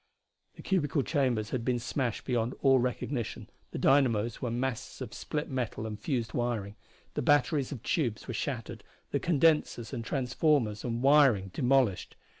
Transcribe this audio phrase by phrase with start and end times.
[0.55, 5.47] The cubical chambers had been smashed beyond all recognition, the dynamos were masses of split
[5.47, 6.75] metal and fused wiring,
[7.13, 12.15] the batteries of tubes were shattered, the condensers and transformers and wiring demolished.